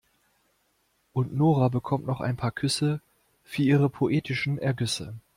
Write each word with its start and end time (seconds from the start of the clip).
Und 1.13 1.35
Nora 1.37 1.67
bekommt 1.67 2.07
noch 2.07 2.21
ein 2.21 2.35
paar 2.35 2.49
Küsse 2.49 3.01
für 3.43 3.61
ihre 3.61 3.87
poetischen 3.87 4.57
Ergüsse. 4.57 5.13